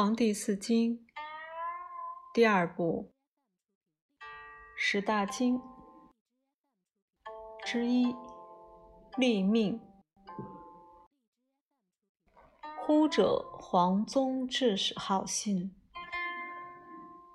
[0.00, 1.06] 黄帝四经
[2.32, 3.12] 第二部
[4.74, 5.60] 十大经
[7.66, 8.16] 之一，
[9.18, 9.78] 立命。
[12.78, 15.76] 呼者黄宗至始好信，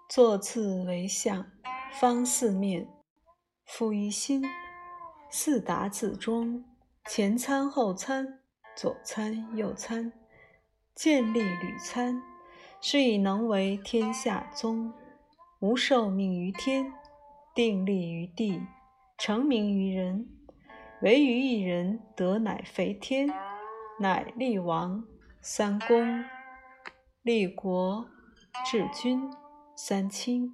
[0.09, 1.45] 坐次为相，
[1.91, 2.91] 方四面，
[3.63, 4.43] 复一心，
[5.29, 6.65] 四达自中，
[7.05, 8.41] 前参后参，
[8.75, 10.11] 左参右参，
[10.95, 12.34] 建立屡参。
[12.87, 14.93] 是以能为天下宗，
[15.59, 16.93] 无受命于天，
[17.55, 18.61] 定立于地，
[19.17, 20.29] 成名于人。
[21.01, 23.27] 唯余一人得乃肥天，
[23.99, 25.03] 乃立王
[25.41, 26.23] 三公，
[27.23, 28.07] 立国
[28.69, 29.33] 治君
[29.75, 30.53] 三卿，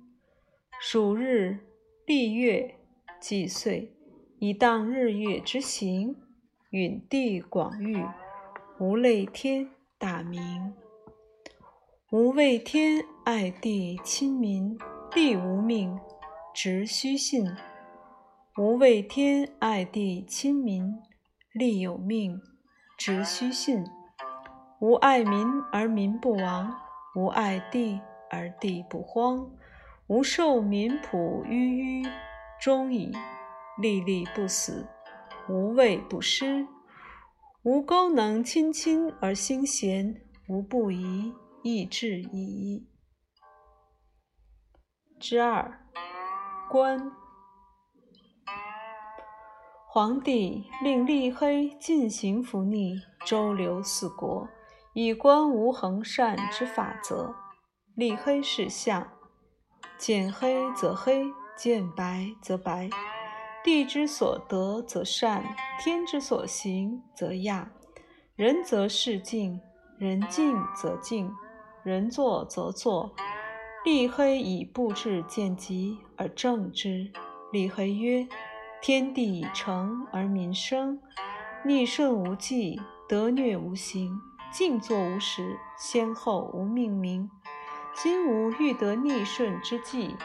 [0.80, 1.60] 数日
[2.06, 2.76] 立月
[3.20, 3.94] 祭岁，
[4.40, 6.16] 以当日月之行，
[6.70, 8.06] 允地广域，
[8.80, 10.74] 无类天大名。
[12.12, 14.78] 吾为天爱地亲民，
[15.16, 15.98] 利无命，
[16.54, 17.46] 直虚信；
[18.58, 20.94] 吾为天爱地亲民，
[21.54, 22.38] 利有命，
[22.98, 23.86] 直虚信。
[24.82, 26.76] 吾爱民而民不亡，
[27.16, 29.50] 吾爱地而地不荒。
[30.08, 32.04] 吾受民仆吁吁，
[32.60, 33.14] 终矣，
[33.82, 34.86] 历历不死，
[35.48, 36.68] 无畏不失。
[37.64, 40.14] 吾功能亲亲而心贤，
[40.50, 41.34] 无不疑。
[41.64, 42.88] 意志矣。
[45.20, 45.88] 之二，
[46.70, 47.12] 官。
[49.88, 54.48] 皇帝令立黑进行伏逆，周流四国，
[54.94, 57.36] 以观无恒善之法则。
[57.94, 59.08] 立黑是相，
[59.98, 62.90] 见黑则黑，见白则白。
[63.64, 67.72] 地之所得则善，天之所行则亚。
[68.36, 69.62] 人则事静，
[70.00, 71.32] 人静则静。
[71.84, 73.12] 人作则作，
[73.84, 77.12] 立黑以布置见吉而正之。
[77.52, 78.28] 立黑曰：
[78.84, 81.02] 天地以成而民生，
[81.66, 84.16] 逆顺无忌，得虐无形，
[84.54, 87.28] 静坐无时，先后无命名。
[87.96, 90.16] 今吾欲得逆顺之际，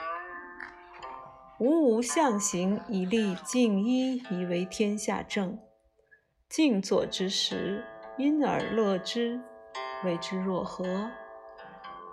[1.59, 5.59] 吾无象形以立静一，以为天下正。
[6.51, 7.83] 静坐之时，
[8.19, 9.41] 因而乐之，
[10.05, 10.85] 谓之若何？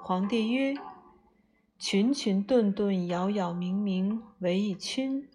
[0.06, 0.76] 皇帝曰
[1.80, 5.30] ：“群群顿顿，杳杳冥冥，为一群，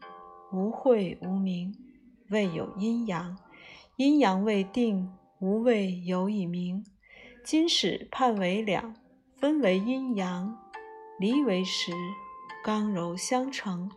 [0.53, 1.75] 无晦无明，
[2.29, 3.39] 未有阴阳。
[3.97, 6.85] 阴阳未定，无谓有以明。
[7.43, 8.95] 今始判为两，
[9.37, 10.59] 分为阴阳，
[11.19, 11.91] 离为实，
[12.63, 13.91] 刚柔相成，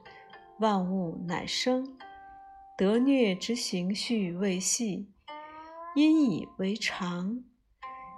[0.59, 1.97] 万物乃生。
[2.77, 5.09] 得虐之行序未细，
[5.95, 7.43] 因以为常。”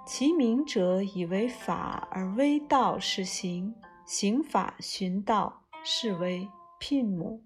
[0.06, 6.46] 其名者以为法而微道是行，行法循道是为
[6.78, 7.42] 聘母。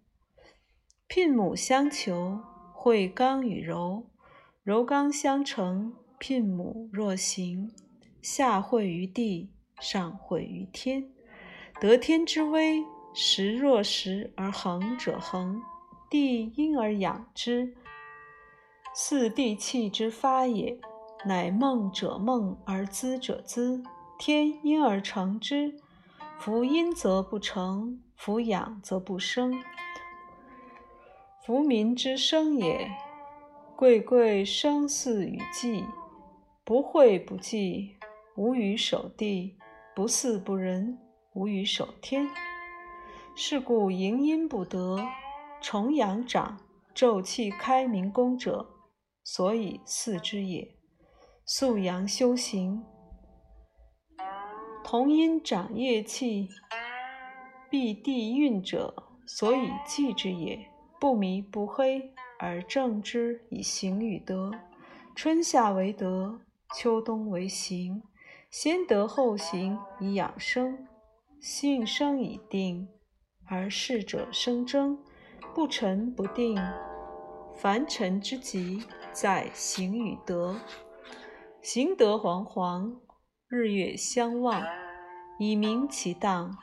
[1.06, 2.40] 聘母相求，
[2.72, 4.06] 会刚与柔，
[4.62, 5.94] 柔刚相成。
[6.18, 7.70] 聘母若行，
[8.20, 11.08] 下惠于地，上惠于天。
[11.80, 15.62] 得天之威，时若时而恒者恒，
[16.10, 17.76] 地因而养之，
[18.92, 20.80] 四地气之发也。
[21.24, 23.82] 乃梦者梦而资者资，
[24.18, 25.74] 天因而成之。
[26.38, 29.60] 夫阴则不成，夫阳则不生。
[31.44, 32.88] 夫民之生也。
[33.74, 35.84] 贵贵生祀与祭，
[36.64, 37.96] 不惠不济，
[38.36, 39.56] 无与守地；
[39.94, 40.98] 不祀不仁，
[41.34, 42.28] 无与守天。
[43.36, 44.98] 是故营阴不得，
[45.60, 46.58] 重阳长，
[46.94, 48.68] 昼气开明功者，
[49.22, 50.77] 所以祀之也。
[51.50, 52.84] 素阳修行，
[54.84, 56.46] 同阴长业气，
[57.70, 58.94] 必地运者，
[59.26, 60.58] 所以祭之也。
[61.00, 64.50] 不迷不黑，而正之以行与德。
[65.16, 66.38] 春夏为德，
[66.76, 68.02] 秋冬为行。
[68.50, 70.86] 先德后行以养生。
[71.40, 72.86] 性生以定，
[73.46, 75.02] 而事者生争，
[75.54, 76.60] 不成不定。
[77.56, 78.82] 凡尘之极，
[79.12, 80.54] 在行与德。
[81.60, 83.00] 行德煌煌，
[83.48, 84.62] 日月相望，
[85.40, 86.56] 以明其荡，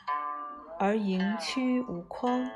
[0.80, 2.50] 而盈屈无匡。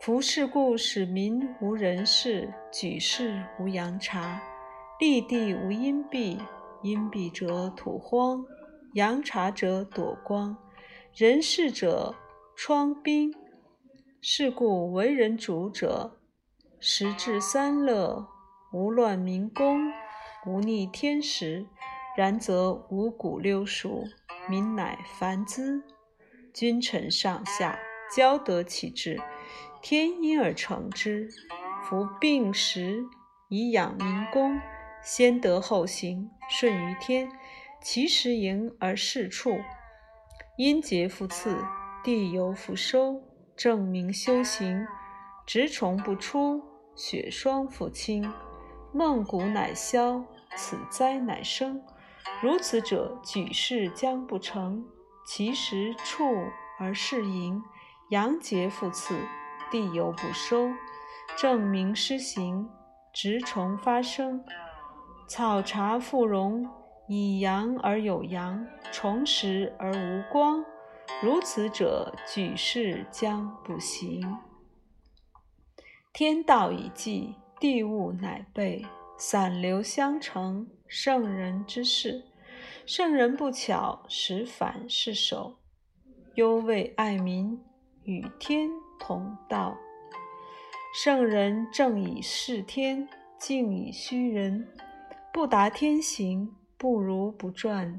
[0.00, 4.42] 夫是故使民无人事，举世无阳茶，
[4.98, 6.38] 立地无阴蔽。
[6.82, 8.44] 阴蔽者土荒，
[8.94, 10.56] 阳茶者躲光，
[11.14, 12.12] 人事者
[12.56, 13.32] 疮兵。
[14.20, 16.18] 是故为人主者，
[16.80, 18.26] 时至三乐，
[18.72, 19.92] 无乱民宫。
[20.44, 21.66] 无逆天时，
[22.16, 24.04] 然则五谷六熟，
[24.48, 25.84] 民乃繁滋。
[26.52, 27.78] 君臣上下，
[28.14, 29.20] 交得其志，
[29.80, 31.28] 天因而成之。
[31.84, 33.04] 夫病时
[33.48, 34.60] 以养民功，
[35.02, 37.30] 先德后行，顺于天。
[37.80, 39.58] 其时盈而事处，
[40.56, 41.56] 阴节复次，
[42.02, 43.22] 地由复收。
[43.56, 44.86] 正明修行，
[45.46, 46.62] 蛰虫不出，
[46.96, 48.32] 雪霜复清，
[48.92, 50.24] 梦谷乃消，
[50.56, 51.82] 此灾乃生。
[52.40, 54.84] 如此者，举世将不成。
[55.24, 56.24] 其实处
[56.78, 57.62] 而事盈，
[58.10, 59.18] 阳节复次，
[59.70, 60.70] 地犹不收。
[61.36, 62.68] 正明施行，
[63.12, 64.44] 蛰虫发生，
[65.28, 66.68] 草茶复荣。
[67.08, 70.64] 以阳而有阳，重实而无光，
[71.22, 74.38] 如此者，举世将不行。
[76.12, 78.86] 天道已纪，地物乃备，
[79.24, 82.24] 散流相成，圣人之事。
[82.84, 85.60] 圣人不巧，使反是守。
[86.34, 87.62] 忧为爱民，
[88.02, 89.78] 与天同道。
[90.92, 93.08] 圣人正以事天，
[93.38, 94.66] 静以虚人，
[95.32, 96.52] 不达天行。
[96.76, 97.96] 不如不转，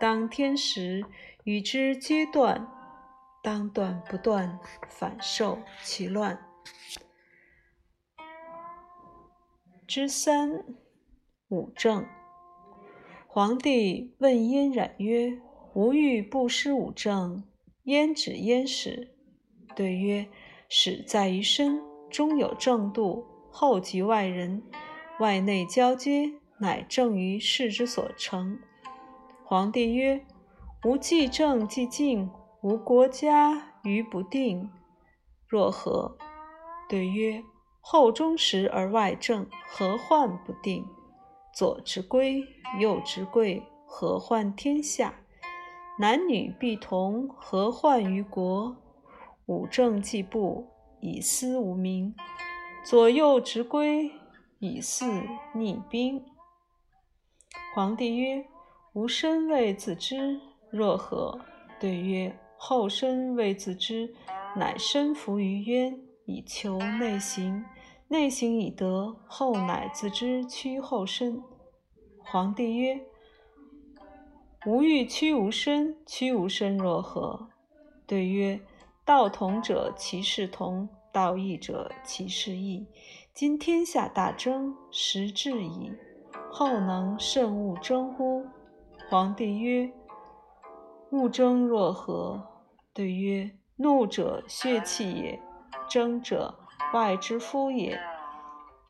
[0.00, 1.04] 当天时
[1.44, 2.66] 与之皆断；
[3.42, 4.58] 当断不断，
[4.88, 6.38] 反受其乱。
[9.94, 10.64] 之三，
[11.50, 12.06] 五正。
[13.26, 15.38] 皇帝问燕冉曰
[15.76, 17.44] ：“吾欲不失五正，
[17.82, 19.14] 焉止焉始？”
[19.76, 20.26] 对曰
[20.66, 21.78] ：“始在于身，
[22.08, 24.62] 中有正度，后及外人，
[25.20, 28.58] 外内交接。”乃正于事之所成。
[29.44, 30.24] 皇帝曰
[30.88, 32.30] ：“吾既正既静，
[32.62, 34.70] 吾国家于不定，
[35.46, 36.16] 若何？”
[36.88, 37.44] 对曰
[37.84, 40.86] ：“后中实而外正，何患不定？
[41.52, 42.42] 左之圭，
[42.80, 45.16] 右之贵，何患天下？
[45.98, 48.76] 男女必同，何患于国？
[49.46, 50.68] 五正既不，
[51.00, 52.14] 以思无名；
[52.84, 54.12] 左右执归，
[54.60, 55.04] 以四
[55.52, 56.24] 逆兵。”
[57.74, 58.46] 皇帝曰
[58.94, 60.40] ：“吾身未自知，
[60.70, 61.40] 若何？”
[61.80, 64.14] 对曰：“后身未自知，
[64.56, 67.64] 乃身伏于渊，以求内行。
[68.08, 71.42] 内行以德，后乃自知屈后身。”
[72.24, 73.00] 皇帝曰
[74.66, 77.48] ：“吾欲屈吾身，屈吾身若何？”
[78.06, 78.60] 对曰
[79.04, 82.86] ：“道同者，其事同；道异者，其事异。
[83.32, 85.92] 今天下大争，时至矣。”
[86.52, 88.44] 后能慎勿争乎？
[89.08, 89.90] 皇帝曰
[91.10, 92.46] ：“勿争若何？”
[92.92, 95.40] 对曰：“怒者血气也，
[95.92, 96.58] 争者
[96.94, 98.00] 外之夫也。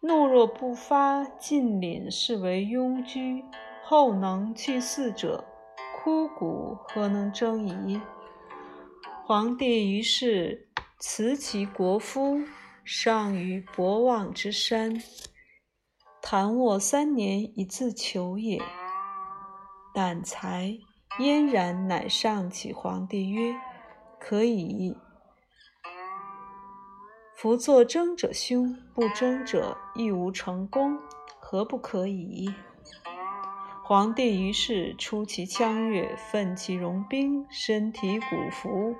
[0.01, 3.45] 怒若不发，尽凛是为庸居。
[3.85, 5.45] 后能去四者，
[5.97, 8.01] 枯骨何能争矣？”
[9.27, 10.69] 皇帝于是
[11.01, 12.41] 辞其国夫，
[12.85, 15.03] 上于博望之山。
[16.21, 18.63] 谈卧三年以自求也。
[19.93, 20.79] 胆才
[21.19, 23.55] 嫣然，乃上启皇帝曰
[24.19, 24.97] ：“可以。
[27.43, 30.97] 夫作争者凶，不争者亦无成功，
[31.41, 32.55] 何不可以？”
[33.83, 38.95] 皇帝于是出其羌越，奋其戎兵，身体鼓服，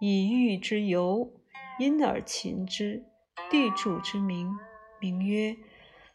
[0.00, 1.30] 以御之由，
[1.78, 3.04] 因而擒之。
[3.48, 4.50] 地主之名，
[4.98, 5.56] 名曰。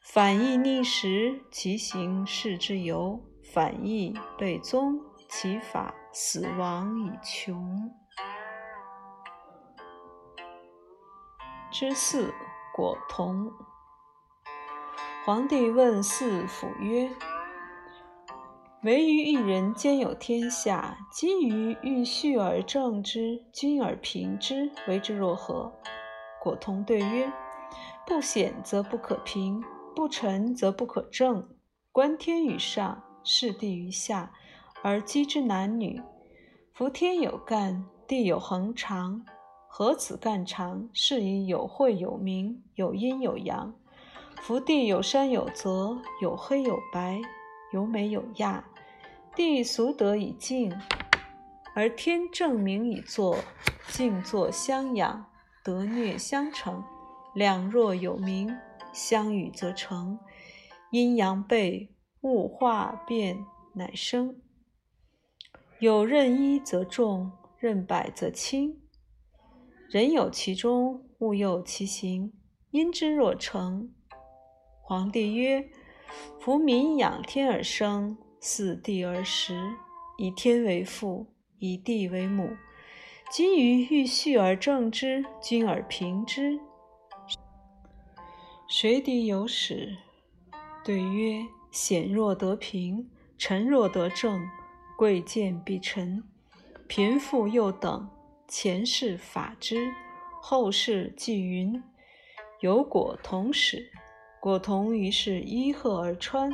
[0.02, 3.22] 反义逆时，其行是之由；
[3.54, 5.00] 反义被宗，
[5.30, 7.90] 其法死亡以穷。
[11.72, 12.34] 之四，
[12.74, 13.52] 果同。
[15.26, 17.10] 皇帝问四府曰
[18.84, 25.72] ：“唯余一人兼有天下，今于欲序而正之，君而平之，为之若何？”
[26.42, 27.32] 果同对曰
[28.08, 29.64] ：“不显则不可平。”
[29.96, 31.50] 不臣则不可正，
[31.92, 34.32] 观天于上，视地于下，
[34.82, 36.02] 而击之男女。
[36.74, 39.26] 夫天有干，地有恒常。
[39.72, 40.90] 何此干长？
[40.92, 43.74] 是以有晦有明，有阴有阳。
[44.42, 47.22] 福地有山有泽，有黑有白，
[47.72, 48.66] 有美有亚。
[49.36, 50.76] 地俗得以静，
[51.76, 53.38] 而天正明以作，
[53.88, 55.26] 静坐相养，
[55.64, 56.84] 得虐相成。
[57.36, 58.54] 两若有明。
[58.92, 60.18] 相与则成，
[60.90, 63.46] 阴阳背，物化变，
[63.76, 64.42] 乃生。
[65.80, 68.79] 有任一则重，任百则轻。
[69.92, 72.32] 人有其中，物有其行。
[72.70, 73.92] 因之若成。
[74.84, 75.68] 皇帝曰：
[76.40, 79.60] 夫民养天而生，四地而食，
[80.20, 81.26] 以天为父，
[81.58, 82.52] 以地为母。
[83.32, 86.60] 今于欲序而正之，君而平之。
[88.68, 89.98] 水底有始。
[90.86, 94.40] 对曰：险若得平，臣若得正，
[94.96, 96.24] 贵贱必陈，
[96.88, 98.08] 贫富又等。
[98.50, 99.94] 前世法之，
[100.42, 101.84] 后世纪云。
[102.62, 103.92] 有果同始，
[104.42, 106.52] 果同于是依壑而穿，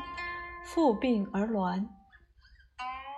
[0.66, 1.88] 复并而峦，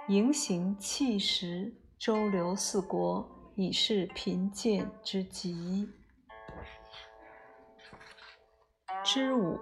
[0.07, 3.34] 盈行弃实，周流四国。
[3.55, 5.89] 以是贫贱之极。
[9.03, 9.57] 之五，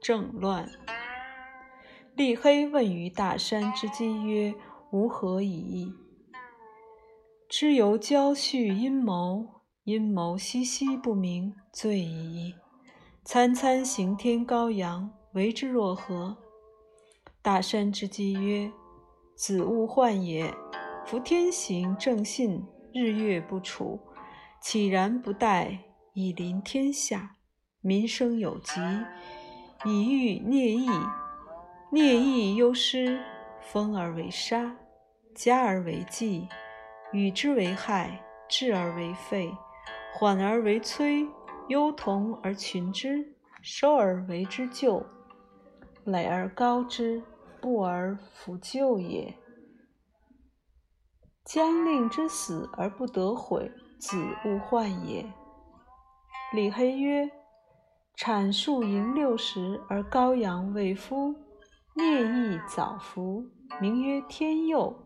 [0.00, 0.66] 政乱。
[2.16, 4.54] 立黑问于大山之基曰
[4.90, 5.92] ：“吾何以义？”
[7.56, 9.46] 知由交续阴谋，
[9.84, 12.52] 阴谋兮兮不明，罪矣。
[13.24, 16.36] 参参行天羔羊，为之若何？
[17.40, 18.72] 大山之基曰
[19.38, 20.52] ：“子勿患也。
[21.06, 22.60] 夫天行正信。”
[22.92, 24.00] 日月不处，
[24.60, 25.78] 岂然不待
[26.12, 27.36] 以临天下？
[27.80, 28.80] 民生有疾，
[29.84, 30.88] 以欲孽疫。
[31.92, 33.22] 孽疫忧失，
[33.60, 34.74] 风而为沙，
[35.36, 36.48] 加而为祭，
[37.14, 39.56] 与之为害，治而为废，
[40.12, 41.28] 缓而为摧，
[41.68, 45.06] 忧同而群之，收而为之救，
[46.04, 47.22] 累而高之，
[47.60, 49.32] 不而弗救也。
[51.44, 55.24] 将令之死而不得悔，子勿患也。
[56.52, 57.30] 李黑曰
[58.16, 61.36] ：“产数盈六十而羔羊未孵，
[61.94, 63.46] 孽亦早服，
[63.80, 65.03] 名曰天佑。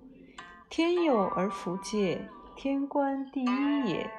[0.70, 4.10] 天佑而弗戒，天官第一也。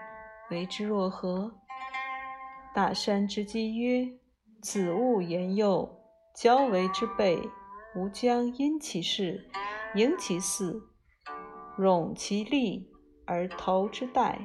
[0.49, 1.51] 为之若何？”
[2.73, 4.09] 大山之基曰
[4.61, 5.87] ：“子物言佑，
[6.35, 7.39] 交为之备，
[7.95, 9.47] 吾将因其事，
[9.93, 10.81] 迎其嗣。”
[11.77, 12.89] 冗其利
[13.25, 14.39] 而投之代，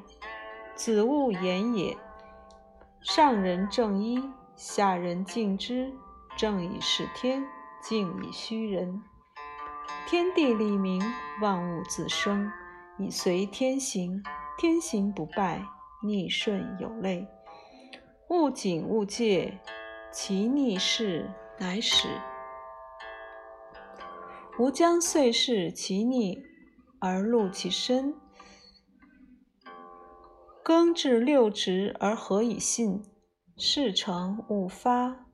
[0.74, 1.96] 子物言也。
[3.00, 4.22] 上人正一，
[4.54, 5.90] 下人敬之。
[6.36, 7.42] 正以事天，
[7.82, 9.02] 敬以虚人。
[10.06, 11.02] 天地立名，
[11.40, 12.50] 万物自生，
[12.98, 14.22] 以随天行。
[14.58, 15.62] 天行不败，
[16.02, 17.26] 逆顺有类。
[18.28, 19.60] 勿谨勿戒，
[20.12, 22.08] 其逆势乃始。
[24.58, 26.42] 吾将遂事其逆。
[27.00, 28.14] 而戮其身，
[30.62, 33.02] 耕至六直而何以信？
[33.58, 35.26] 事成勿发，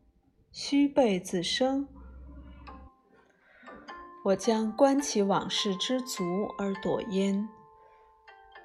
[0.50, 1.86] 虚备自生。
[4.22, 6.22] 我将观其往事之足
[6.58, 7.48] 而躲焉，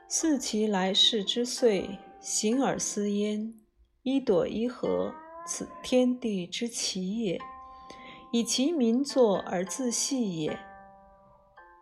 [0.09, 3.53] 似其来世之岁，行而思焉。
[4.03, 5.13] 一躲一合，
[5.47, 7.39] 此天地之奇也；
[8.31, 10.59] 以其民作而自系也。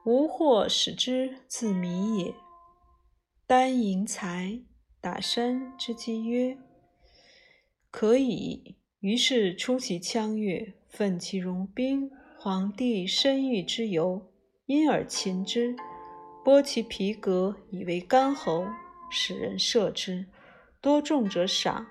[0.06, 2.36] 吾或使之自迷也。
[3.48, 4.62] 丹迎才，
[5.02, 6.58] 打山之基曰
[7.90, 12.10] ：“可以。”于是出其羌越，奋其戎兵。
[12.44, 14.22] 皇帝深欲之由，
[14.66, 15.74] 因而擒之，
[16.44, 18.68] 剥其皮革以为干侯，
[19.10, 20.26] 使人射之。
[20.82, 21.88] 多众者赏，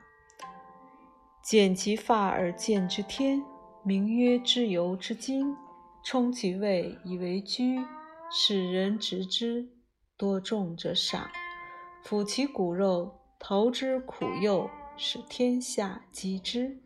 [1.43, 3.43] 剪其发而见之天，
[3.83, 5.57] 名曰之由之精。
[6.05, 7.79] 充其位以为居。
[8.31, 9.71] 使人执之，
[10.19, 11.31] 多众者赏；
[12.05, 14.69] 抚其骨肉，投之苦肉，
[14.99, 16.83] 使天下击之。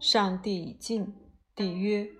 [0.00, 1.14] 上帝已尽，
[1.54, 2.10] 帝曰：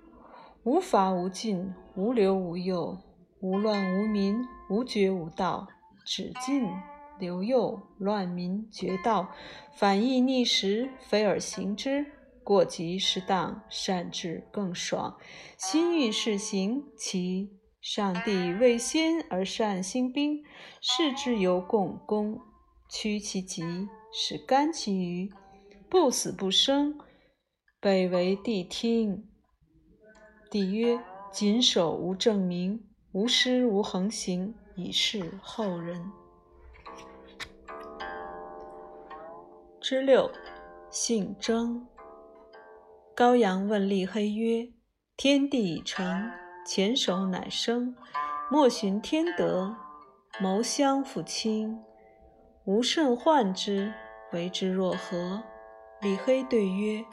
[0.63, 2.99] 无法无尽，无留无佑，
[3.41, 5.67] 无乱无民，无绝无道。
[6.05, 6.69] 止尽
[7.19, 9.31] 留佑，乱民绝道，
[9.75, 12.05] 反义逆时，非而行之，
[12.45, 15.17] 过极失当，善治更爽。
[15.57, 17.57] 心欲事行，其。
[17.81, 20.45] 上帝为先而善兴兵，
[20.83, 22.39] 事之由共工，
[22.91, 23.63] 屈其疾，
[24.13, 25.33] 使甘其余，
[25.89, 26.99] 不死不生。
[27.81, 29.30] 北为帝听。
[30.51, 30.99] 帝曰：
[31.31, 36.11] 谨守无正名，无失无横行，以示后人。
[39.81, 40.29] 之六，
[40.91, 41.87] 姓征。
[43.15, 44.73] 高阳问立黑曰：
[45.17, 46.29] 天地已成。
[46.67, 47.95] 前手乃生，
[48.51, 49.77] 莫寻天德，
[50.41, 51.81] 谋相复亲。
[52.65, 53.93] 吾甚患之，
[54.33, 55.43] 为之若何？
[56.01, 57.05] 李黑对曰：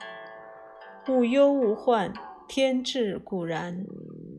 [1.07, 2.11] 勿忧勿患，
[2.47, 3.85] 天志固然。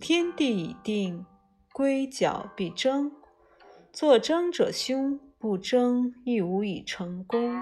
[0.01, 1.27] 天地已定，
[1.73, 3.13] 归角必争。
[3.93, 7.61] 作争者凶，不争亦无以成功。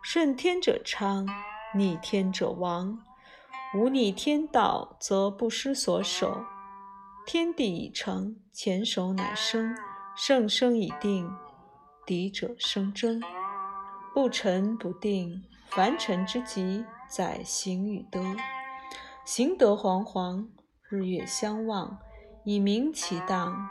[0.00, 1.26] 顺天者昌，
[1.74, 2.98] 逆天者亡。
[3.74, 6.44] 无逆天道，则不失所守；
[7.26, 9.74] 天地已成，前手乃生。
[10.14, 11.30] 圣生已定，
[12.06, 13.20] 敌者生争。
[14.14, 18.20] 不臣不定，凡臣之极，在行与德。
[19.24, 20.48] 行德惶惶，
[20.88, 21.96] 日月相望，
[22.44, 23.68] 以明其当，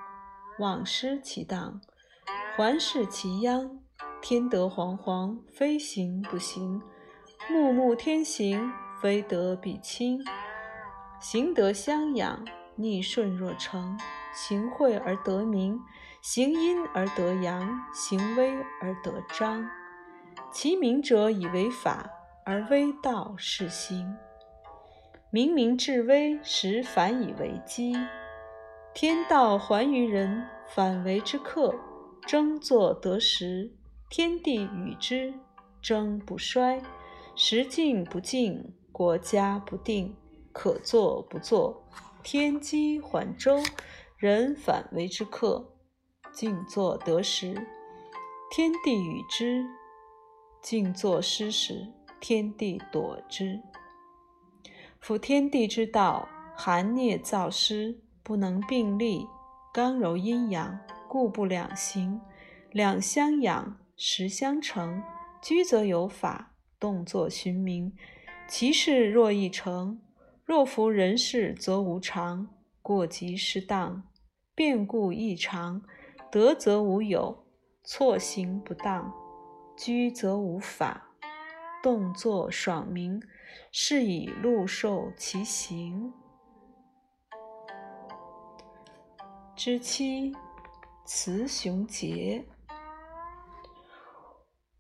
[0.60, 1.82] 忘失其当，
[2.56, 3.80] 环视其殃。
[4.22, 6.80] 天德惶惶，非行不行；
[7.50, 10.24] 目目天行，非德必亲。
[11.20, 14.00] 行德相养，逆顺若成。
[14.34, 15.82] 行惠而得名。
[16.22, 19.70] 行阴而得阳，行威而得彰。
[20.50, 22.10] 其明者以为法，
[22.46, 24.16] 而微道是行。
[25.34, 27.96] 明明至微，实反以为机。
[28.94, 31.74] 天道还于人，反为之克。
[32.28, 33.72] 争作得时，
[34.10, 35.34] 天地与之
[35.82, 36.82] 争不衰。
[37.34, 40.14] 时进不进，国家不定。
[40.52, 41.88] 可作不作，
[42.22, 43.58] 天机还周，
[44.18, 45.66] 人反为之克。
[46.34, 47.56] 静坐得时，
[48.52, 49.64] 天地与之；
[50.62, 51.88] 静坐失时，
[52.20, 53.62] 天地躲之。
[55.02, 59.28] 夫天地之道，寒冽燥湿，不能并立；
[59.74, 60.80] 刚柔阴阳，
[61.10, 62.22] 故不两行。
[62.72, 65.02] 两相养，时相成。
[65.42, 67.92] 居则有法，动作循名。
[68.48, 70.00] 其事若易成，
[70.46, 72.48] 若夫人事，则无常。
[72.84, 74.04] 过急失当，
[74.54, 75.82] 变故异常。
[76.30, 77.44] 得则无有，
[77.84, 79.12] 错行不当；
[79.76, 81.10] 居则无法，
[81.82, 83.20] 动作爽明。
[83.72, 86.14] 是以禄受其行。
[89.56, 90.36] 之七，
[91.06, 92.46] 雌雄节。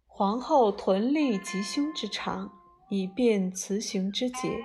[0.07, 2.51] 皇后屯立吉凶之场，
[2.89, 4.63] 以辨雌雄之节，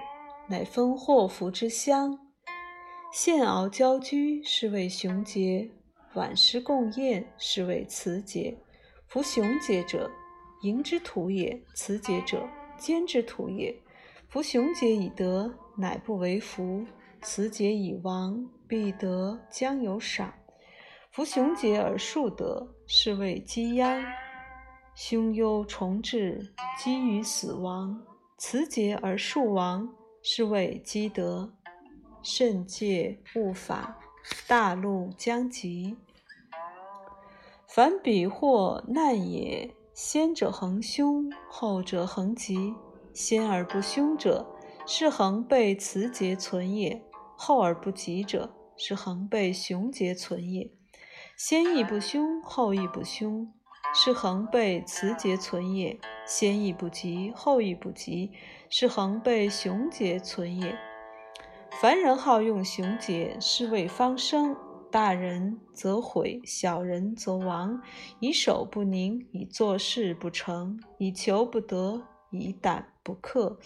[0.48, 2.18] 乃分祸福之乡。
[3.12, 5.70] 献敖交居，是谓雄节。
[6.14, 8.58] 晚师共宴，是谓雌节。
[9.06, 10.10] 夫雄节者，
[10.62, 13.74] 迎之徒也；雌节者，坚之徒也。
[14.36, 16.84] 夫雄节已得，乃不为福；
[17.22, 20.30] 雌节以亡，必得将有赏。
[21.10, 24.04] 夫雄节而数得，是谓积殃；
[24.94, 27.98] 凶忧重至，积于死亡。
[28.36, 29.88] 雌节而数亡，
[30.22, 31.50] 是谓积德。
[32.22, 33.98] 慎戒勿法，
[34.46, 35.96] 大路将及。
[37.66, 42.74] 凡彼祸难也，先者恒凶，后者恒吉。
[43.16, 44.46] 先而不凶者，
[44.86, 47.00] 是恒被雌节存也；
[47.34, 50.70] 后而不吉者，是恒被雄节存也。
[51.34, 53.50] 先亦不凶，后亦不凶，
[53.94, 58.32] 是恒被雌节存也；先亦不吉，后亦不吉，
[58.68, 60.76] 是恒被雄节存也。
[61.80, 64.54] 凡人好用雄节，是谓方生。
[64.90, 67.80] 大人则毁，小人则亡。
[68.20, 73.58] 以守不宁，以做事不成，以求不得，以胆不克。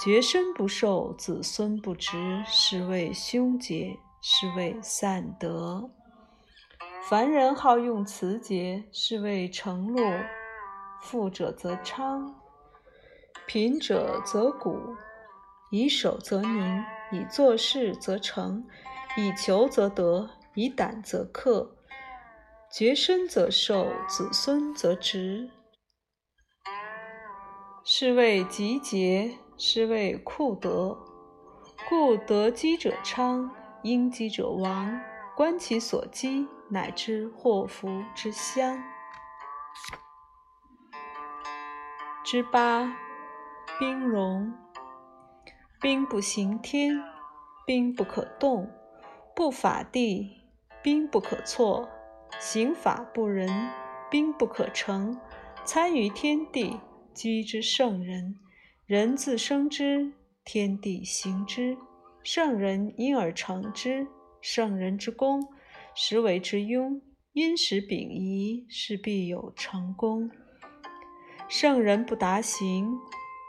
[0.00, 5.90] 绝身不受，子孙不直，是谓凶节，是谓散德。
[7.08, 10.00] 凡人好用辞节，是谓成禄。
[11.02, 12.40] 富者则昌，
[13.46, 14.78] 贫者则谷。
[15.70, 18.64] 以守则宁，以做事则成。
[19.16, 21.74] 以求则得，以胆则克。
[22.70, 25.50] 绝身则寿，子孙则直。
[27.90, 30.98] 是谓吉节，是谓库德。
[31.88, 33.50] 故得积者昌，
[33.82, 35.00] 应积者亡。
[35.34, 38.78] 观其所积，乃知祸福之相。
[42.22, 42.94] 之八，
[43.78, 44.52] 兵戎。
[45.80, 47.02] 兵不行天，
[47.64, 48.70] 兵不可动。
[49.34, 50.42] 不法地，
[50.82, 51.88] 兵不可错；
[52.38, 53.48] 行法不仁，
[54.10, 55.18] 兵不可成。
[55.64, 56.78] 参于天地，
[57.18, 58.38] 居之圣人。
[58.86, 60.12] 人自生之，
[60.44, 61.76] 天地行之。
[62.22, 64.06] 圣人因而成之。
[64.40, 65.46] 圣人之功，
[65.94, 67.00] 实为之庸。
[67.32, 70.30] 因时秉仪，是必有成功。
[71.48, 72.96] 圣人不达行，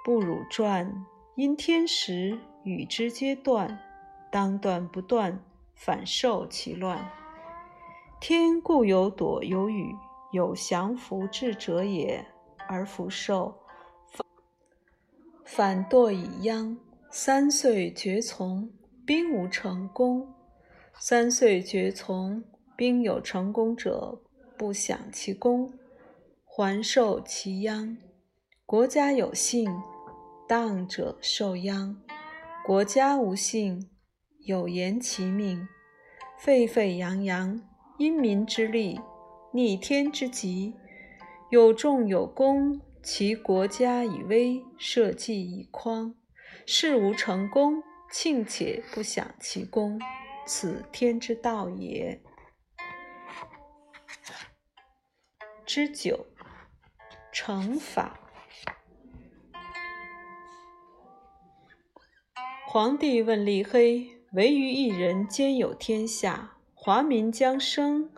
[0.04, 1.06] 不辱传。
[1.36, 3.80] 因天时，与之皆断。
[4.32, 5.44] 当断不断。
[5.76, 7.10] 反受其乱，
[8.20, 9.96] 天固有躲有雨，
[10.34, 12.26] 有降伏之者也，
[12.72, 13.56] 而福寿，
[15.44, 16.78] 反堕以殃。
[17.12, 18.70] 三岁绝从，
[19.04, 20.28] 兵无成功；
[21.00, 22.44] 三岁绝从，
[22.78, 24.22] 兵有成功者，
[24.56, 25.74] 不享其功，
[26.46, 27.98] 还受其殃。
[28.68, 29.68] 国家有幸，
[30.48, 31.96] 当者受殃；
[32.64, 33.90] 国家无幸。
[34.46, 35.68] 有言其命，
[36.38, 37.60] 沸沸扬扬，
[37.98, 39.00] 因民之利，
[39.52, 40.76] 逆天之极。
[41.52, 46.14] 有众有功，其国家以威，社稷以匡。
[46.68, 47.82] 事无成功，
[48.12, 50.00] 庆且不享其功，
[50.46, 52.22] 此天之道也。
[55.66, 56.28] 之九，
[57.34, 58.20] 惩罚。
[62.68, 68.12] 皇帝问立黑：“唯余一人，兼有天下，华民将生，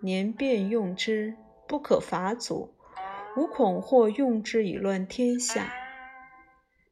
[0.00, 1.36] 年变用之，
[1.68, 2.71] 不可伐祖。
[3.36, 5.72] 吾恐或用之以乱天下。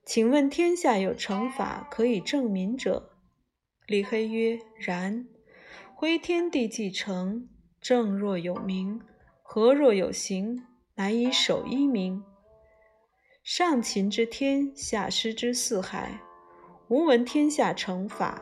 [0.05, 3.11] 请问天下有惩罚可以正民者？”
[3.87, 5.27] 李黑曰：“然。
[5.95, 7.49] 挥天地既成，
[7.81, 9.03] 正若有名，
[9.43, 12.23] 和若有形，乃以守一民。
[13.43, 16.21] 上秦之天，下失之四海。”
[16.89, 18.41] 吾闻天下惩罚，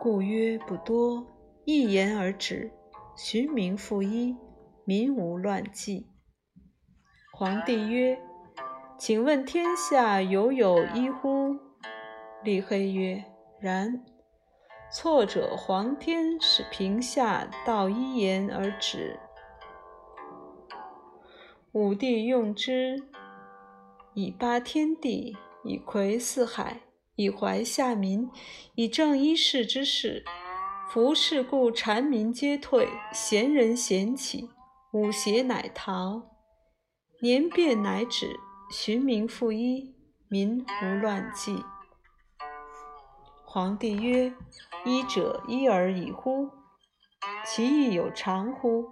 [0.00, 1.26] 故曰不多，
[1.64, 2.70] 一言而止，
[3.16, 4.36] 循民复一，
[4.84, 6.06] 民无乱纪。
[7.38, 8.18] 皇帝曰
[8.98, 11.56] ：“请问天下犹有一乎？”
[12.42, 13.22] 立黑曰
[13.62, 14.04] ：“然。
[14.92, 19.20] 错者，皇天使平下道一言而止。
[21.70, 23.04] 武帝用之，
[24.14, 26.80] 以八天地，以魁四海。”
[27.14, 28.28] 以怀下民，
[28.74, 30.24] 以正一世之事。
[30.90, 34.50] 夫事故谗民皆退，贤人贤起，
[34.92, 36.22] 五邪乃逃，
[37.20, 38.38] 年变乃止，
[38.70, 39.92] 循民复一，
[40.28, 41.64] 民无乱纪。
[43.44, 44.32] 皇帝曰
[44.86, 46.48] ：“医者医而已乎？
[47.44, 48.86] 其意有常乎？”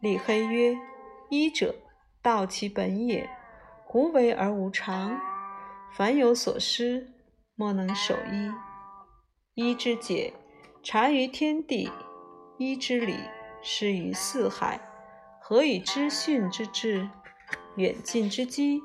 [0.00, 0.76] 李黑曰
[1.30, 1.74] ：“医者，
[2.22, 3.28] 道其本也。
[3.84, 5.18] 胡为而无常？
[5.92, 7.12] 凡有所失。”
[7.58, 8.52] 莫能守一，
[9.54, 10.32] 一之解，
[10.80, 11.90] 察于天地；
[12.56, 13.16] 一之理，
[13.62, 14.80] 施于四海。
[15.40, 17.10] 何以知训之至，
[17.78, 18.82] 远近之机？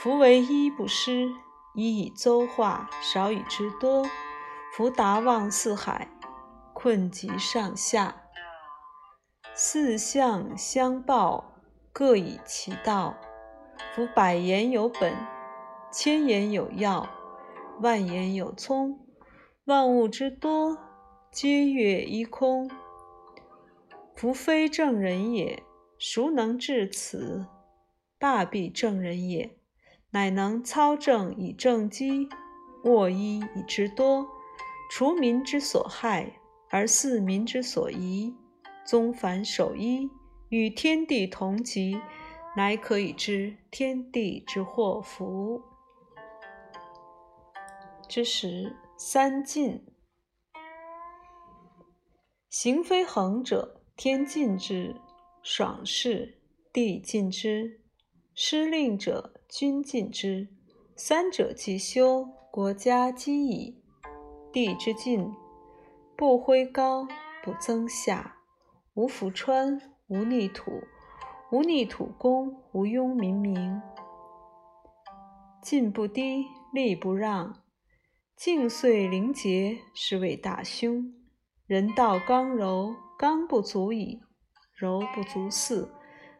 [0.00, 1.30] 夫为一不失，
[1.76, 4.04] 一以邹化，少以之多。
[4.76, 6.08] 夫达望四海，
[6.74, 8.24] 困极上下，
[9.54, 11.54] 四象相报，
[11.92, 13.14] 各以其道。
[13.94, 15.14] 夫百言有本，
[15.92, 17.08] 千言有要。
[17.80, 18.98] 万言有聪，
[19.66, 20.76] 万物之多，
[21.30, 22.68] 皆曰一空。
[24.16, 25.62] 夫非正人也，
[25.98, 27.46] 孰能至此？
[28.22, 29.58] 大必正人也，
[30.10, 32.28] 乃能操正以正机，
[32.84, 34.24] 握一以知多，
[34.92, 36.38] 除民之所害，
[36.70, 38.36] 而四民之所宜。
[38.86, 40.08] 宗凡守一，
[40.50, 42.00] 与天地同极，
[42.56, 45.60] 乃可以知天地之祸福。
[48.08, 49.84] 之时，三晋。
[52.48, 54.94] 行非恒者，天禁之；
[55.42, 56.38] 爽事，
[56.72, 57.81] 地禁之；
[58.34, 60.48] 失令者，君禁之。
[60.96, 63.82] 三者既修，国家基矣。
[64.50, 65.30] 地之禁，
[66.16, 67.06] 不挥高，
[67.44, 68.36] 不增下，
[68.94, 70.82] 无浮川，无逆土，
[71.50, 73.80] 无逆土公，无庸民名。
[75.62, 77.62] 进不低，利不让。
[78.34, 81.12] 静遂灵节，是谓大凶。
[81.66, 84.22] 人道刚柔，刚不足以，
[84.74, 85.86] 柔不足恃。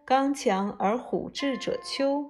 [0.05, 2.29] 刚强而虎志者丘，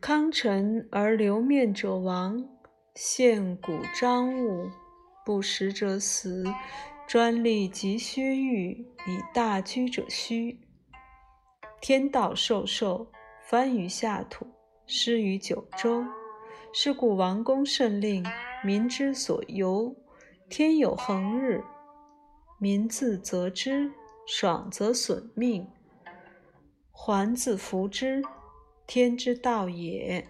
[0.00, 2.48] 康臣而流面者亡。
[2.94, 4.70] 献古张物，
[5.24, 6.44] 不食者死。
[7.06, 8.72] 专利及薛玉，
[9.06, 10.60] 以大居者虚。
[11.80, 13.10] 天道授受，
[13.42, 14.46] 翻于下土，
[14.86, 16.04] 施于九州。
[16.72, 18.24] 是故王公甚令，
[18.62, 19.96] 民之所由。
[20.50, 21.64] 天有恒日，
[22.58, 23.90] 民自责之；
[24.30, 25.66] 爽则损命，
[26.92, 28.22] 还自服之。
[28.86, 30.28] 天之道也。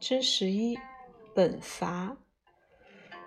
[0.00, 0.78] 之十一，
[1.34, 2.16] 本伐。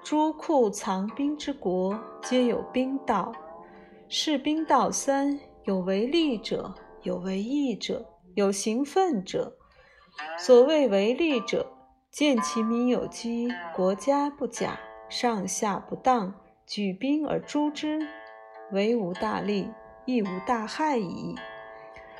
[0.04, 3.32] 诸库藏兵之国，皆有兵道。
[4.10, 6.74] 是兵道三：有为利者，
[7.04, 9.56] 有为义者，有行奋者。
[10.40, 11.72] 所谓为利者，
[12.10, 16.34] 见其民有饥，国家不假，上下不当，
[16.66, 18.00] 举兵而诛之，
[18.72, 19.70] 为无大利，
[20.06, 21.36] 亦无大害矣。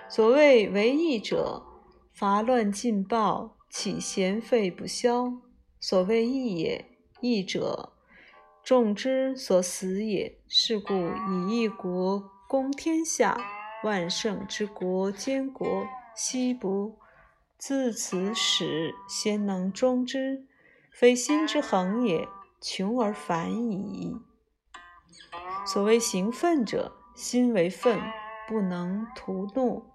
[0.10, 1.64] 所谓为义者，
[2.14, 5.34] 伐乱尽暴，起贤废不肖，
[5.80, 6.86] 所谓义也。
[7.22, 7.94] 义者，
[8.64, 10.38] 众之所死也。
[10.48, 13.38] 是故以一国攻天下，
[13.84, 16.98] 万圣之国兼国，希不？
[17.58, 20.46] 自此始，先能终之。
[20.92, 22.28] 非心之恒也，
[22.60, 24.18] 穷而反矣。
[25.66, 28.00] 所谓行愤者，心为愤，
[28.48, 29.86] 不能图怒。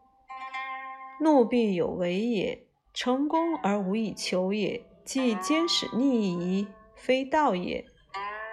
[1.20, 7.85] 怒必有为也，成功而无以求也，即坚使逆矣，非道也。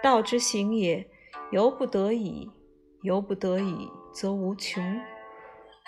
[0.02, 1.10] 道之行也，
[1.52, 2.52] 由不得已，
[3.02, 5.02] 由不得已，则无穷。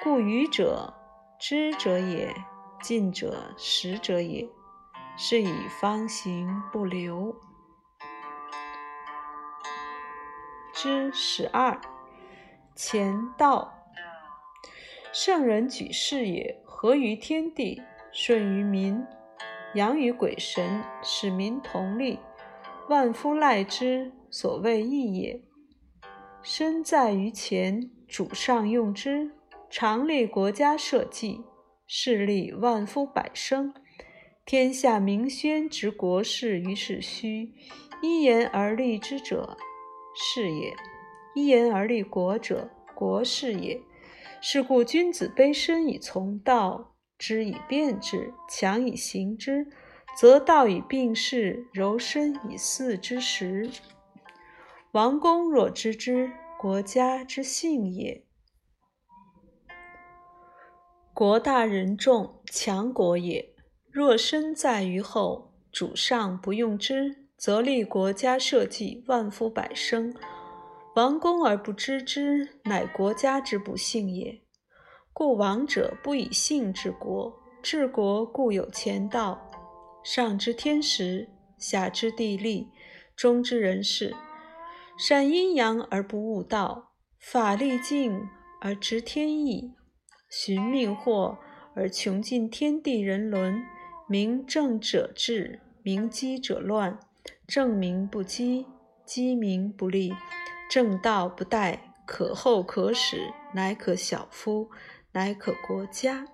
[0.03, 0.93] 故愚者
[1.39, 2.33] 知者也，
[2.81, 4.47] 进者识者也。
[5.17, 7.33] 是以方行不流。
[10.85, 11.81] 之十二，
[12.75, 13.73] 乾道。
[15.11, 19.03] 圣人举事也，合于天地，顺于民，
[19.73, 22.19] 养于鬼神，使民同利，
[22.87, 25.41] 万夫赖之，所谓义也。
[26.43, 29.31] 身在于前，主上用之，
[29.71, 31.43] 常立国家社稷，
[31.87, 33.73] 势利万夫百生。
[34.45, 37.55] 天下明宣之国事于是虚，
[38.03, 39.57] 一言而立之者，
[40.15, 40.73] 是也；
[41.35, 43.81] 一言而立国者，国事也。
[44.41, 49.67] 是故君子卑身以从道，知以变之，强以行之，
[50.17, 53.69] 则道以并施，柔身以祀之时。
[54.91, 58.23] 王公若知之，国家之幸也。
[61.13, 63.53] 国大人众，强国也。
[63.91, 70.15] 若身在于后，主上不用之，则立国家社稷，万夫百生，
[70.95, 74.41] 王公而不知之，乃国家之不幸也。
[75.11, 79.49] 故王者不以信治国，治国固有前道。
[80.03, 82.69] 上知天时，下知地利，
[83.15, 84.15] 中知人事，
[84.97, 88.27] 善阴阳而不悟道，法力静
[88.61, 89.73] 而知天意，
[90.29, 91.37] 寻命祸
[91.75, 93.61] 而穷尽天地人伦。
[94.07, 96.99] 明正者治，明机者乱。
[97.47, 98.65] 正名不积，
[99.05, 100.13] 积名不立。
[100.69, 101.77] 正道不殆，
[102.07, 104.69] 可厚可使，乃可小夫，
[105.11, 106.25] 乃可国家。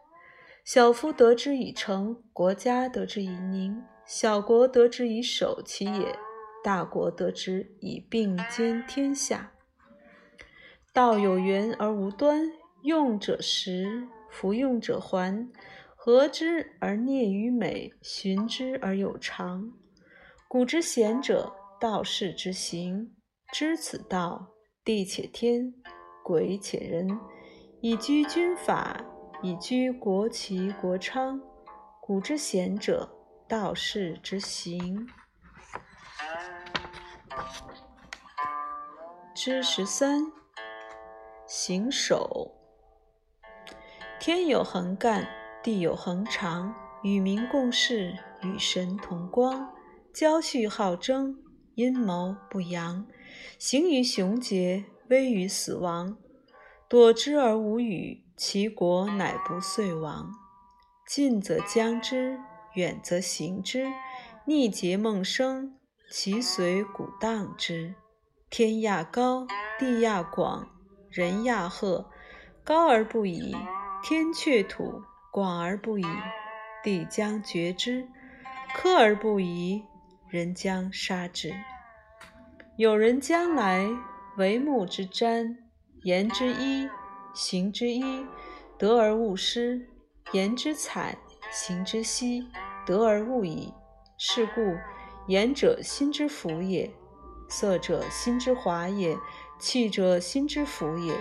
[0.63, 3.83] 小夫得之以成，国家得之以宁。
[4.05, 6.15] 小国得之以守其也，
[6.63, 9.51] 大国得之以并兼天下。
[10.93, 12.51] 道有源而无端，
[12.83, 15.49] 用者实，弗用者还。
[15.95, 19.71] 和之而孽于美，循之而有常。
[20.51, 23.15] 古之贤者，道士之行，
[23.53, 24.49] 知此道，
[24.83, 25.73] 地且天，
[26.25, 27.17] 鬼且人，
[27.79, 29.01] 以居君法，
[29.41, 31.39] 以居国齐国昌。
[32.01, 33.09] 古之贤者，
[33.47, 35.07] 道士之行。
[39.33, 40.33] 知十三，
[41.47, 42.53] 行守。
[44.19, 45.25] 天有恒干。
[45.63, 49.71] 地有恒长，与民共事，与神同光，
[50.13, 51.37] 交续好争，
[51.75, 53.07] 阴谋不扬，
[53.57, 56.17] 行于雄杰，危于死亡。
[56.89, 60.31] 躲之而无语，其国乃不遂亡。
[61.07, 62.39] 近则将之，
[62.75, 63.87] 远则行之，
[64.45, 65.77] 逆节梦生，
[66.11, 67.95] 其随鼓荡之。
[68.49, 69.47] 天亚高，
[69.79, 70.67] 地亚广，
[71.09, 72.09] 人亚赫，
[72.63, 73.55] 高而不已，
[74.03, 75.01] 天却土。
[75.31, 76.05] 广而不已，
[76.83, 78.05] 地将绝之；
[78.75, 79.85] 苛而不宜，
[80.31, 81.53] 人将杀之。
[82.77, 83.85] 有人将来，
[84.37, 85.57] 为木之瞻，
[86.03, 86.87] 言之一，
[87.33, 88.25] 行之一，
[88.77, 89.81] 得而勿失；
[90.31, 91.17] 言之采，
[91.51, 92.47] 行之息，
[92.85, 93.73] 得而勿已。
[94.17, 94.61] 是故，
[95.27, 96.89] 言者心之福也，
[97.49, 99.17] 色者心之华也，
[99.59, 101.13] 气者心之福也。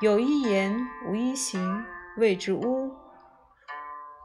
[0.00, 1.84] 有一言，无一行，
[2.18, 2.92] 谓之污。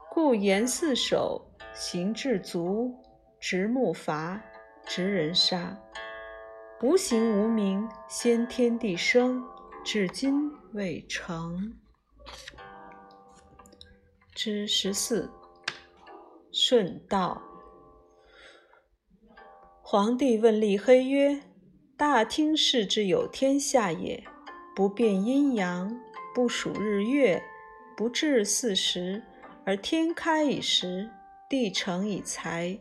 [0.08, 2.94] 故言四守，行至足，
[3.40, 4.38] 执木伐，
[4.84, 5.74] 执人杀。
[6.82, 9.42] 无形无名，先天地生，
[9.82, 11.74] 至今未成。
[14.34, 15.30] 之十四，
[16.52, 17.40] 顺道。
[19.80, 21.40] 皇帝问立黑曰
[21.96, 24.22] ：“大听事之有天下也，
[24.76, 25.98] 不辨阴阳，
[26.34, 27.42] 不数日月，
[27.96, 29.22] 不治四时。”
[29.64, 31.10] 而天开以时，
[31.48, 32.78] 地成以才，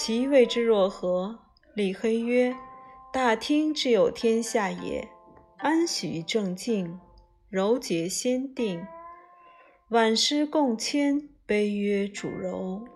[0.00, 1.40] 其谓之若何？
[1.74, 2.56] 李黑曰
[3.12, 5.08] ：“大听之有天下也，
[5.56, 7.00] 安许正静，
[7.48, 8.86] 柔节先定，
[9.88, 12.86] 晚师共谦，卑曰主柔，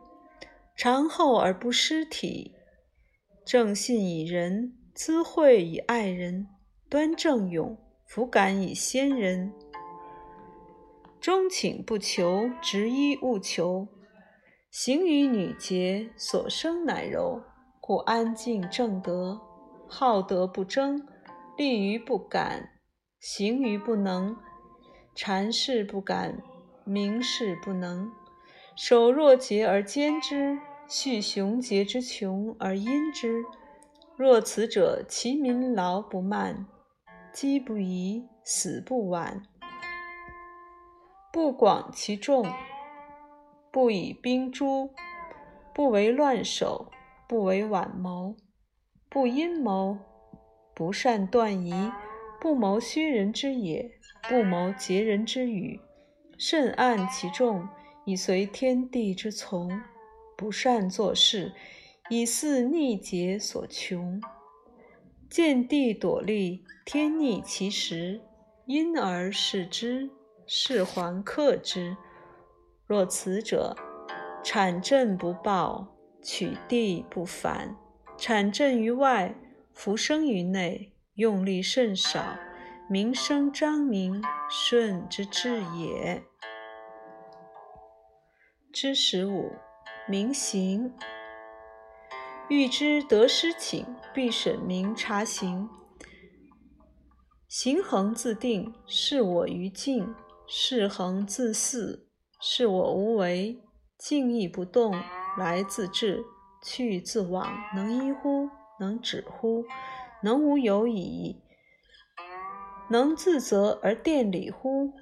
[0.77, 2.55] 长厚而不失体，
[3.45, 6.47] 正信以仁，资惠以爱人，
[6.89, 9.53] 端正勇，弗敢以先人。”
[11.21, 13.89] 忠请不求，执一勿求。
[14.73, 17.43] 行于女节，所生乃柔，
[17.79, 19.39] 故安静正德，
[19.87, 21.07] 好德不争，
[21.59, 22.71] 立于不敢，
[23.21, 24.35] 行于不能，
[25.15, 26.43] 禅事不敢，
[26.85, 28.11] 明事不能。
[28.75, 30.59] 守弱节而坚之，
[30.89, 33.45] 蓄雄节之穷而殷之。
[34.17, 36.67] 若此者，其民劳不慢，
[37.31, 39.43] 饥不移，死不晚。
[41.31, 42.51] 不广其众。
[43.73, 44.91] 不以兵诛，
[45.75, 46.93] 不为乱守，
[47.27, 48.37] 不为晚谋，
[49.09, 49.99] 不阴谋，
[50.75, 51.91] 不善断疑，
[52.39, 53.91] 不谋虚人之也，
[54.29, 55.81] 不谋劫人之语，
[56.37, 57.67] 甚暗其众，
[58.05, 59.81] 以随天地之从，
[60.37, 61.55] 不善作事，
[62.11, 64.21] 以似逆劫所穷。
[65.31, 68.21] 见地躲利，天逆其时，
[68.67, 70.11] 因而视之，
[70.47, 71.97] 是还克之。
[72.93, 73.75] 若此者，
[74.45, 77.75] 产震不暴，取地不反。
[78.19, 79.35] 产震于外，
[79.73, 82.37] 浮生于内，用力甚少，
[82.91, 86.23] 名声张明，顺之至也。
[88.71, 89.53] 知十五，
[90.07, 90.93] 明行。
[92.51, 95.67] 欲知得失请，必审明察行。
[97.49, 100.15] 行恒自定，是我于静；
[100.47, 102.12] 事恒自肆。
[102.45, 103.57] 是我无为，
[103.97, 105.01] 静亦不动，
[105.39, 106.25] 来自至，
[106.61, 108.51] 去自往，能依乎？
[108.81, 109.65] 能止乎？
[110.25, 111.41] 能无有矣？
[112.89, 114.93] 能自责而电理乎？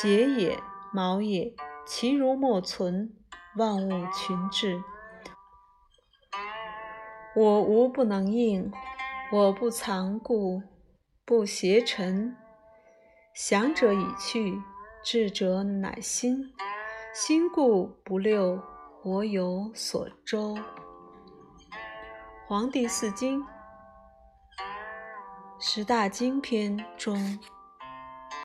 [0.00, 0.56] 节也，
[0.92, 1.52] 毛也，
[1.84, 3.12] 其如莫存，
[3.56, 4.80] 万物群治。
[7.34, 8.70] 我无不能应，
[9.32, 10.62] 我不藏故，
[11.24, 12.36] 不邪陈。
[13.34, 14.62] 想者已去，
[15.02, 16.52] 智者乃心。
[17.14, 18.60] 心故不六，
[19.04, 20.58] 我有所周。
[22.48, 23.40] 黄帝四经
[25.60, 27.38] 十大经篇中。